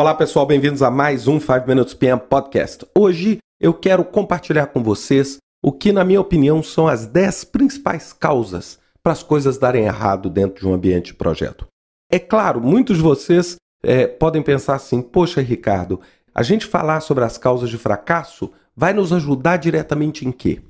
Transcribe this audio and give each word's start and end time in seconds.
Olá 0.00 0.14
pessoal, 0.14 0.46
bem-vindos 0.46 0.80
a 0.80 0.92
mais 0.92 1.26
um 1.26 1.40
5 1.40 1.66
Minutes 1.66 1.92
PM 1.92 2.20
Podcast. 2.20 2.86
Hoje 2.96 3.38
eu 3.60 3.74
quero 3.74 4.04
compartilhar 4.04 4.68
com 4.68 4.80
vocês 4.80 5.38
o 5.60 5.72
que, 5.72 5.90
na 5.90 6.04
minha 6.04 6.20
opinião, 6.20 6.62
são 6.62 6.86
as 6.86 7.04
10 7.04 7.42
principais 7.46 8.12
causas 8.12 8.78
para 9.02 9.10
as 9.10 9.24
coisas 9.24 9.58
darem 9.58 9.86
errado 9.86 10.30
dentro 10.30 10.60
de 10.60 10.68
um 10.68 10.72
ambiente 10.72 11.06
de 11.06 11.14
projeto. 11.14 11.66
É 12.08 12.16
claro, 12.16 12.60
muitos 12.60 12.98
de 12.98 13.02
vocês 13.02 13.56
é, 13.82 14.06
podem 14.06 14.40
pensar 14.40 14.76
assim: 14.76 15.02
poxa, 15.02 15.40
Ricardo, 15.40 16.00
a 16.32 16.44
gente 16.44 16.64
falar 16.64 17.00
sobre 17.00 17.24
as 17.24 17.36
causas 17.36 17.68
de 17.68 17.76
fracasso 17.76 18.52
vai 18.76 18.92
nos 18.92 19.12
ajudar 19.12 19.56
diretamente 19.56 20.24
em 20.24 20.30
quê? 20.30 20.62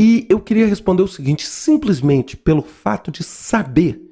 E 0.00 0.24
eu 0.30 0.38
queria 0.38 0.68
responder 0.68 1.02
o 1.02 1.08
seguinte: 1.08 1.44
simplesmente 1.44 2.36
pelo 2.36 2.62
fato 2.62 3.10
de 3.10 3.24
saber 3.24 4.11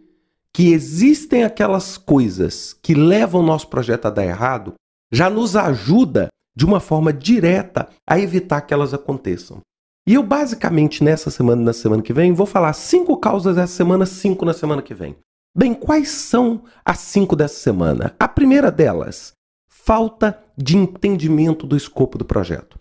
que 0.61 0.75
existem 0.75 1.43
aquelas 1.43 1.97
coisas 1.97 2.75
que 2.83 2.93
levam 2.93 3.41
o 3.41 3.47
nosso 3.47 3.67
projeto 3.69 4.05
a 4.05 4.11
dar 4.11 4.27
errado, 4.27 4.75
já 5.11 5.31
nos 5.31 5.57
ajuda 5.57 6.29
de 6.55 6.67
uma 6.67 6.81
forma 6.81 7.15
direta 7.15 7.89
a 8.07 8.21
evitar 8.21 8.61
que 8.61 8.75
elas 8.75 8.93
aconteçam. 8.93 9.61
E 10.07 10.13
eu 10.13 10.23
basicamente 10.23 11.03
nessa 11.03 11.31
semana 11.31 11.63
e 11.63 11.65
na 11.65 11.73
semana 11.73 12.03
que 12.03 12.13
vem 12.13 12.35
vou 12.35 12.45
falar 12.45 12.75
cinco 12.75 13.17
causas 13.17 13.57
essa 13.57 13.73
semana, 13.73 14.05
cinco 14.05 14.45
na 14.45 14.53
semana 14.53 14.83
que 14.83 14.93
vem. 14.93 15.17
Bem, 15.57 15.73
quais 15.73 16.11
são 16.11 16.65
as 16.85 16.99
cinco 16.99 17.35
dessa 17.35 17.55
semana? 17.55 18.15
A 18.21 18.29
primeira 18.29 18.71
delas, 18.71 19.33
falta 19.67 20.39
de 20.59 20.77
entendimento 20.77 21.67
do 21.67 21.75
escopo 21.75 22.19
do 22.19 22.25
projeto. 22.27 22.79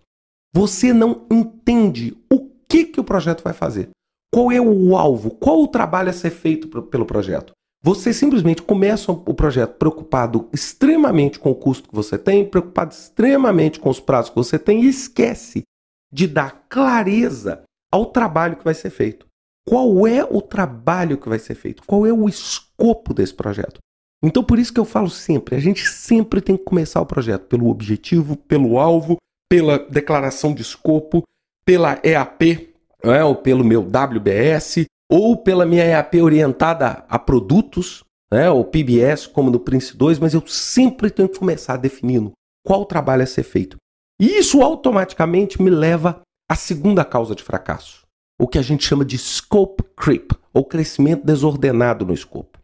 Você 0.53 0.91
não 0.91 1.25
entende 1.31 2.17
o 2.29 2.49
que, 2.67 2.83
que 2.83 2.99
o 2.99 3.05
projeto 3.05 3.41
vai 3.41 3.53
fazer. 3.53 3.87
Qual 4.33 4.51
é 4.51 4.59
o 4.59 4.97
alvo? 4.97 5.31
Qual 5.31 5.63
o 5.63 5.67
trabalho 5.69 6.09
a 6.09 6.13
ser 6.13 6.31
feito 6.31 6.67
pelo 6.67 7.05
projeto? 7.05 7.53
Você 7.81 8.13
simplesmente 8.13 8.61
começa 8.61 9.11
o 9.11 9.33
projeto 9.33 9.77
preocupado 9.77 10.49
extremamente 10.51 11.39
com 11.39 11.49
o 11.49 11.55
custo 11.55 11.87
que 11.87 11.95
você 11.95 12.17
tem, 12.17 12.43
preocupado 12.45 12.93
extremamente 12.93 13.79
com 13.79 13.89
os 13.89 14.01
prazos 14.01 14.29
que 14.31 14.35
você 14.35 14.59
tem 14.59 14.83
e 14.83 14.89
esquece 14.89 15.63
de 16.11 16.27
dar 16.27 16.65
clareza 16.67 17.63
ao 17.91 18.07
trabalho 18.07 18.57
que 18.57 18.65
vai 18.65 18.73
ser 18.73 18.89
feito. 18.89 19.25
Qual 19.65 20.05
é 20.05 20.23
o 20.23 20.41
trabalho 20.41 21.17
que 21.17 21.29
vai 21.29 21.39
ser 21.39 21.55
feito? 21.55 21.83
Qual 21.85 22.05
é 22.05 22.11
o 22.11 22.27
escopo 22.27 23.13
desse 23.13 23.33
projeto? 23.33 23.79
Então, 24.21 24.43
por 24.43 24.59
isso 24.59 24.73
que 24.73 24.79
eu 24.79 24.85
falo 24.85 25.09
sempre: 25.09 25.55
a 25.55 25.59
gente 25.59 25.87
sempre 25.87 26.41
tem 26.41 26.57
que 26.57 26.63
começar 26.63 26.99
o 26.99 27.05
projeto 27.05 27.47
pelo 27.47 27.69
objetivo, 27.69 28.35
pelo 28.35 28.77
alvo, 28.77 29.17
pela 29.49 29.79
declaração 29.79 30.53
de 30.53 30.61
escopo, 30.61 31.23
pela 31.63 31.99
EAP, 32.03 32.73
é? 33.03 33.23
ou 33.23 33.35
pelo 33.35 33.63
meu 33.63 33.81
WBS, 33.81 34.85
ou 35.09 35.37
pela 35.37 35.65
minha 35.65 35.83
EAP 35.83 36.21
orientada 36.21 37.05
a 37.09 37.17
produtos, 37.17 38.03
né, 38.31 38.49
ou 38.49 38.63
PBS, 38.63 39.25
como 39.25 39.49
no 39.49 39.59
Prince 39.59 39.97
2, 39.97 40.19
mas 40.19 40.33
eu 40.33 40.45
sempre 40.45 41.09
tenho 41.09 41.27
que 41.27 41.39
começar 41.39 41.77
definindo 41.77 42.31
qual 42.63 42.85
trabalho 42.85 43.23
é 43.23 43.25
ser 43.25 43.43
feito. 43.43 43.77
E 44.19 44.37
isso 44.37 44.61
automaticamente 44.61 45.61
me 45.61 45.69
leva 45.69 46.21
à 46.47 46.55
segunda 46.55 47.03
causa 47.03 47.33
de 47.33 47.41
fracasso, 47.41 48.05
o 48.39 48.47
que 48.47 48.59
a 48.59 48.61
gente 48.61 48.85
chama 48.85 49.03
de 49.03 49.17
scope 49.17 49.83
creep, 49.95 50.31
ou 50.53 50.65
crescimento 50.65 51.25
desordenado 51.25 52.05
no 52.05 52.13
escopo. 52.13 52.59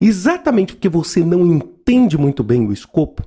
Exatamente 0.00 0.74
porque 0.74 0.88
você 0.88 1.24
não 1.24 1.44
entende 1.46 2.16
muito 2.16 2.44
bem 2.44 2.66
o 2.66 2.72
escopo, 2.72 3.26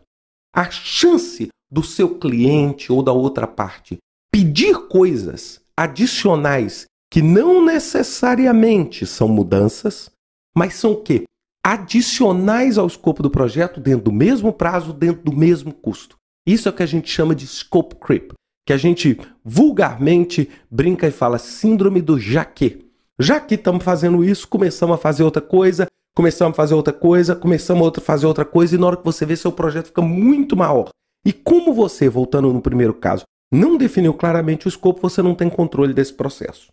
a 0.55 0.69
chance 0.69 1.49
do 1.69 1.83
seu 1.83 2.17
cliente 2.17 2.91
ou 2.91 3.01
da 3.01 3.11
outra 3.11 3.47
parte 3.47 3.97
pedir 4.31 4.87
coisas 4.87 5.61
adicionais 5.75 6.85
que 7.11 7.21
não 7.21 7.63
necessariamente 7.63 9.05
são 9.05 9.27
mudanças, 9.27 10.09
mas 10.55 10.75
são 10.75 10.93
o 10.93 11.01
quê? 11.01 11.25
Adicionais 11.61 12.77
ao 12.77 12.87
escopo 12.87 13.21
do 13.21 13.29
projeto 13.29 13.81
dentro 13.81 14.05
do 14.05 14.13
mesmo 14.13 14.53
prazo, 14.53 14.93
dentro 14.93 15.21
do 15.21 15.35
mesmo 15.35 15.73
custo. 15.73 16.15
Isso 16.47 16.69
é 16.69 16.71
o 16.71 16.73
que 16.73 16.81
a 16.81 16.87
gente 16.87 17.11
chama 17.11 17.35
de 17.35 17.45
scope 17.45 17.95
creep, 17.97 18.31
que 18.65 18.71
a 18.71 18.77
gente 18.77 19.19
vulgarmente 19.43 20.49
brinca 20.71 21.05
e 21.05 21.11
fala 21.11 21.37
síndrome 21.37 22.01
do 22.01 22.17
já 22.17 22.45
que. 22.45 22.89
Já 23.19 23.41
que 23.41 23.55
estamos 23.55 23.83
fazendo 23.83 24.23
isso, 24.23 24.47
começamos 24.47 24.95
a 24.95 24.97
fazer 24.97 25.23
outra 25.23 25.41
coisa, 25.41 25.87
começamos 26.15 26.53
a 26.53 26.55
fazer 26.55 26.73
outra 26.75 26.93
coisa, 26.93 27.35
começamos 27.35 27.85
a 27.85 28.01
fazer 28.01 28.25
outra 28.25 28.45
coisa, 28.45 28.75
e 28.75 28.79
na 28.79 28.87
hora 28.87 28.97
que 28.97 29.05
você 29.05 29.25
vê, 29.25 29.35
seu 29.35 29.51
projeto 29.51 29.87
fica 29.87 30.01
muito 30.01 30.55
maior. 30.55 30.89
E 31.25 31.33
como 31.33 31.73
você, 31.73 32.07
voltando 32.07 32.51
no 32.53 32.61
primeiro 32.61 32.93
caso, 32.93 33.25
não 33.51 33.77
definiu 33.77 34.13
claramente 34.13 34.65
o 34.65 34.69
escopo, 34.69 35.01
você 35.01 35.21
não 35.21 35.35
tem 35.35 35.49
controle 35.49 35.93
desse 35.93 36.13
processo. 36.13 36.71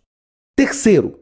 Terceiro, 0.59 1.17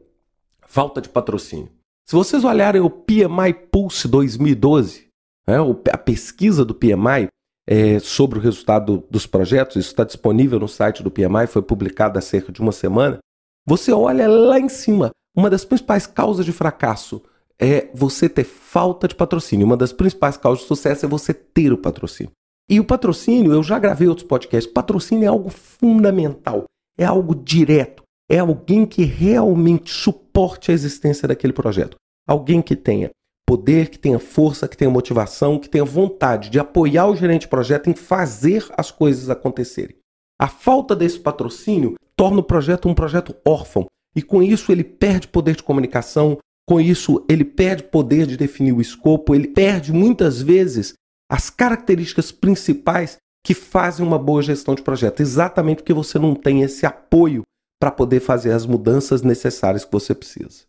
falta 0.66 1.00
de 1.00 1.08
patrocínio. 1.08 1.70
Se 2.04 2.16
vocês 2.16 2.42
olharem 2.42 2.80
o 2.80 2.90
PMI 2.90 3.54
Pulse 3.70 4.08
2012, 4.08 5.06
né, 5.46 5.54
a 5.92 5.96
pesquisa 5.96 6.64
do 6.64 6.74
PMI 6.74 7.28
é, 7.64 8.00
sobre 8.00 8.40
o 8.40 8.42
resultado 8.42 9.04
dos 9.08 9.28
projetos, 9.28 9.76
isso 9.76 9.90
está 9.90 10.02
disponível 10.02 10.58
no 10.58 10.66
site 10.66 11.04
do 11.04 11.10
PMI, 11.12 11.46
foi 11.46 11.62
publicado 11.62 12.18
há 12.18 12.20
cerca 12.20 12.50
de 12.50 12.60
uma 12.60 12.72
semana. 12.72 13.20
Você 13.64 13.92
olha 13.92 14.26
lá 14.26 14.58
em 14.58 14.68
cima, 14.68 15.12
uma 15.36 15.48
das 15.48 15.64
principais 15.64 16.04
causas 16.04 16.44
de 16.44 16.50
fracasso 16.52 17.22
é 17.60 17.88
você 17.94 18.28
ter 18.28 18.42
falta 18.42 19.06
de 19.06 19.14
patrocínio. 19.14 19.64
Uma 19.64 19.76
das 19.76 19.92
principais 19.92 20.36
causas 20.36 20.62
de 20.62 20.66
sucesso 20.66 21.06
é 21.06 21.08
você 21.08 21.32
ter 21.32 21.72
o 21.72 21.78
patrocínio. 21.78 22.32
E 22.68 22.80
o 22.80 22.84
patrocínio, 22.84 23.52
eu 23.52 23.62
já 23.62 23.78
gravei 23.78 24.08
outros 24.08 24.26
podcasts, 24.26 24.72
patrocínio 24.72 25.26
é 25.26 25.28
algo 25.28 25.48
fundamental, 25.48 26.64
é 26.98 27.04
algo 27.04 27.36
direto 27.36 28.02
é 28.30 28.38
alguém 28.38 28.84
que 28.84 29.04
realmente 29.04 29.90
suporte 29.90 30.70
a 30.70 30.74
existência 30.74 31.26
daquele 31.26 31.52
projeto. 31.52 31.96
Alguém 32.26 32.60
que 32.60 32.76
tenha 32.76 33.10
poder, 33.48 33.88
que 33.88 33.98
tenha 33.98 34.18
força, 34.18 34.68
que 34.68 34.76
tenha 34.76 34.90
motivação, 34.90 35.58
que 35.58 35.70
tenha 35.70 35.84
vontade 35.84 36.50
de 36.50 36.58
apoiar 36.58 37.06
o 37.06 37.16
gerente 37.16 37.42
de 37.42 37.48
projeto 37.48 37.88
em 37.88 37.94
fazer 37.94 38.66
as 38.76 38.90
coisas 38.90 39.30
acontecerem. 39.30 39.96
A 40.38 40.48
falta 40.48 40.94
desse 40.94 41.18
patrocínio 41.18 41.94
torna 42.14 42.40
o 42.40 42.44
projeto 42.44 42.88
um 42.88 42.94
projeto 42.94 43.34
órfão 43.46 43.86
e 44.14 44.20
com 44.20 44.42
isso 44.42 44.70
ele 44.70 44.84
perde 44.84 45.28
poder 45.28 45.56
de 45.56 45.62
comunicação, 45.62 46.36
com 46.68 46.78
isso 46.78 47.24
ele 47.28 47.44
perde 47.44 47.84
poder 47.84 48.26
de 48.26 48.36
definir 48.36 48.72
o 48.72 48.82
escopo, 48.82 49.34
ele 49.34 49.48
perde 49.48 49.92
muitas 49.92 50.42
vezes 50.42 50.92
as 51.30 51.48
características 51.48 52.30
principais 52.30 53.16
que 53.44 53.54
fazem 53.54 54.06
uma 54.06 54.18
boa 54.18 54.42
gestão 54.42 54.74
de 54.74 54.82
projeto, 54.82 55.20
exatamente 55.20 55.76
porque 55.76 55.94
você 55.94 56.18
não 56.18 56.34
tem 56.34 56.62
esse 56.62 56.84
apoio 56.84 57.42
para 57.80 57.90
poder 57.90 58.20
fazer 58.20 58.52
as 58.52 58.66
mudanças 58.66 59.22
necessárias 59.22 59.84
que 59.84 59.92
você 59.92 60.14
precisa. 60.14 60.64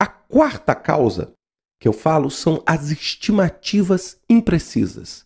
A 0.00 0.06
quarta 0.06 0.74
causa 0.74 1.32
que 1.80 1.86
eu 1.86 1.92
falo 1.92 2.30
são 2.30 2.62
as 2.66 2.90
estimativas 2.90 4.18
imprecisas. 4.28 5.24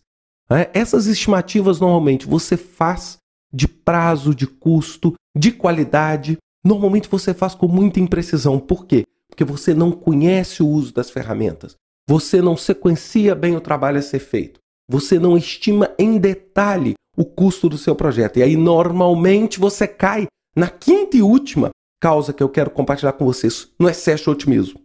Né? 0.49 0.69
Essas 0.73 1.07
estimativas 1.07 1.79
normalmente 1.79 2.27
você 2.27 2.57
faz 2.57 3.17
de 3.53 3.67
prazo, 3.67 4.35
de 4.35 4.47
custo, 4.47 5.13
de 5.35 5.51
qualidade. 5.51 6.37
Normalmente 6.63 7.09
você 7.09 7.33
faz 7.33 7.55
com 7.55 7.67
muita 7.67 7.99
imprecisão. 7.99 8.59
Por 8.59 8.85
quê? 8.85 9.03
Porque 9.29 9.43
você 9.43 9.73
não 9.73 9.91
conhece 9.91 10.61
o 10.61 10.67
uso 10.67 10.93
das 10.93 11.09
ferramentas. 11.09 11.75
Você 12.07 12.41
não 12.41 12.57
sequencia 12.57 13.33
bem 13.33 13.55
o 13.55 13.61
trabalho 13.61 13.99
a 13.99 14.01
ser 14.01 14.19
feito. 14.19 14.59
Você 14.89 15.17
não 15.17 15.37
estima 15.37 15.89
em 15.97 16.17
detalhe 16.17 16.95
o 17.15 17.23
custo 17.23 17.69
do 17.69 17.77
seu 17.77 17.95
projeto. 17.95 18.37
E 18.37 18.43
aí, 18.43 18.57
normalmente, 18.57 19.59
você 19.59 19.87
cai 19.87 20.27
na 20.55 20.69
quinta 20.69 21.17
e 21.17 21.21
última 21.21 21.69
causa 22.01 22.33
que 22.33 22.41
eu 22.41 22.49
quero 22.49 22.71
compartilhar 22.71 23.13
com 23.13 23.25
vocês, 23.25 23.69
no 23.79 23.89
excesso 23.89 24.23
de 24.25 24.29
otimismo. 24.31 24.81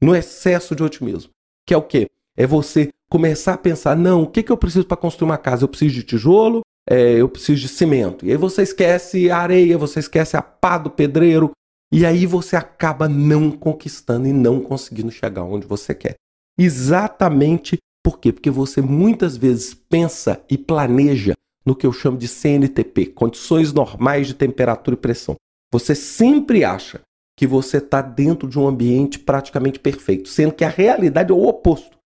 No 0.00 0.14
excesso 0.14 0.74
de 0.74 0.82
otimismo. 0.82 1.30
Que 1.66 1.74
é 1.74 1.76
o 1.76 1.82
quê? 1.82 2.06
É 2.36 2.46
você 2.46 2.90
começar 3.10 3.54
a 3.54 3.58
pensar, 3.58 3.96
não, 3.96 4.22
o 4.22 4.26
que, 4.26 4.42
que 4.42 4.50
eu 4.50 4.56
preciso 4.56 4.86
para 4.86 4.96
construir 4.96 5.28
uma 5.28 5.38
casa? 5.38 5.64
Eu 5.64 5.68
preciso 5.68 5.94
de 5.94 6.02
tijolo, 6.02 6.62
é, 6.88 7.12
eu 7.14 7.28
preciso 7.28 7.60
de 7.60 7.68
cimento. 7.68 8.26
E 8.26 8.30
aí 8.30 8.36
você 8.36 8.62
esquece 8.62 9.30
a 9.30 9.38
areia, 9.38 9.78
você 9.78 10.00
esquece 10.00 10.36
a 10.36 10.42
pá 10.42 10.78
do 10.78 10.90
pedreiro, 10.90 11.52
e 11.92 12.04
aí 12.04 12.26
você 12.26 12.56
acaba 12.56 13.08
não 13.08 13.50
conquistando 13.50 14.26
e 14.26 14.32
não 14.32 14.60
conseguindo 14.60 15.12
chegar 15.12 15.44
onde 15.44 15.66
você 15.66 15.94
quer. 15.94 16.16
Exatamente 16.58 17.78
por 18.02 18.18
quê? 18.18 18.32
Porque 18.32 18.50
você 18.50 18.82
muitas 18.82 19.36
vezes 19.36 19.72
pensa 19.72 20.44
e 20.50 20.58
planeja 20.58 21.33
no 21.64 21.74
que 21.74 21.86
eu 21.86 21.92
chamo 21.92 22.18
de 22.18 22.28
CNTP, 22.28 23.06
condições 23.06 23.72
normais 23.72 24.26
de 24.26 24.34
temperatura 24.34 24.94
e 24.94 25.00
pressão. 25.00 25.36
Você 25.72 25.94
sempre 25.94 26.64
acha 26.64 27.00
que 27.36 27.46
você 27.46 27.78
está 27.78 28.00
dentro 28.00 28.48
de 28.48 28.58
um 28.58 28.66
ambiente 28.66 29.18
praticamente 29.18 29.80
perfeito, 29.80 30.28
sendo 30.28 30.54
que 30.54 30.64
a 30.64 30.68
realidade 30.68 31.32
é 31.32 31.34
o 31.34 31.46
oposto. 31.46 31.96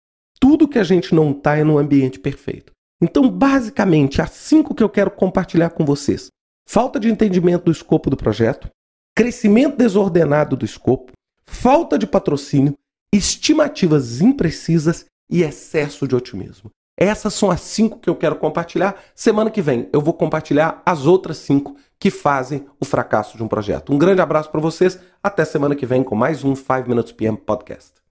Tudo 0.40 0.68
que 0.68 0.78
a 0.78 0.84
gente 0.84 1.14
não 1.14 1.32
está 1.32 1.56
é 1.56 1.64
num 1.64 1.78
ambiente 1.78 2.18
perfeito. 2.18 2.72
Então, 3.00 3.28
basicamente, 3.28 4.22
há 4.22 4.26
cinco 4.26 4.74
que 4.74 4.82
eu 4.82 4.88
quero 4.88 5.10
compartilhar 5.10 5.70
com 5.70 5.84
vocês: 5.84 6.28
falta 6.66 6.98
de 6.98 7.10
entendimento 7.10 7.64
do 7.64 7.72
escopo 7.72 8.08
do 8.10 8.16
projeto, 8.16 8.68
crescimento 9.14 9.76
desordenado 9.76 10.56
do 10.56 10.64
escopo, 10.64 11.12
falta 11.46 11.98
de 11.98 12.06
patrocínio, 12.06 12.74
estimativas 13.12 14.20
imprecisas 14.20 15.06
e 15.30 15.42
excesso 15.42 16.06
de 16.08 16.14
otimismo. 16.14 16.70
Essas 17.00 17.32
são 17.32 17.48
as 17.48 17.60
cinco 17.60 18.00
que 18.00 18.10
eu 18.10 18.16
quero 18.16 18.34
compartilhar. 18.34 18.96
Semana 19.14 19.50
que 19.50 19.62
vem 19.62 19.88
eu 19.92 20.00
vou 20.00 20.12
compartilhar 20.12 20.82
as 20.84 21.06
outras 21.06 21.36
cinco 21.36 21.76
que 21.98 22.10
fazem 22.10 22.66
o 22.80 22.84
fracasso 22.84 23.36
de 23.36 23.42
um 23.42 23.48
projeto. 23.48 23.92
Um 23.92 23.98
grande 23.98 24.20
abraço 24.20 24.50
para 24.50 24.60
vocês. 24.60 24.98
Até 25.22 25.44
semana 25.44 25.76
que 25.76 25.86
vem 25.86 26.02
com 26.02 26.16
mais 26.16 26.42
um 26.42 26.56
5 26.56 26.88
Minutes 26.88 27.12
PM 27.12 27.36
Podcast. 27.36 28.07